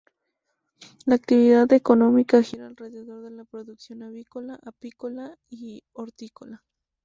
La 1.05 1.13
actividad 1.13 1.71
económica 1.73 2.41
gira 2.41 2.65
alrededor 2.65 3.21
de 3.21 3.29
la 3.29 3.43
producción 3.45 4.01
avícola, 4.01 4.59
apícola 4.65 5.37
y 5.47 5.83
hortícola. 5.93 6.63